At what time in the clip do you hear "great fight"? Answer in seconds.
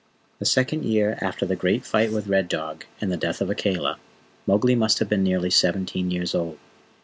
1.55-2.11